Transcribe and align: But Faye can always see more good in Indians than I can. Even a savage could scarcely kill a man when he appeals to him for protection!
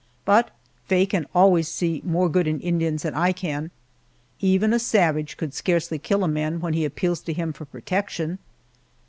But 0.25 0.49
Faye 0.87 1.05
can 1.05 1.27
always 1.35 1.67
see 1.67 2.01
more 2.03 2.27
good 2.27 2.47
in 2.47 2.59
Indians 2.59 3.03
than 3.03 3.13
I 3.13 3.31
can. 3.31 3.69
Even 4.39 4.73
a 4.73 4.79
savage 4.79 5.37
could 5.37 5.53
scarcely 5.53 5.99
kill 5.99 6.23
a 6.23 6.27
man 6.27 6.59
when 6.59 6.73
he 6.73 6.85
appeals 6.85 7.19
to 7.19 7.33
him 7.33 7.53
for 7.53 7.65
protection! 7.65 8.39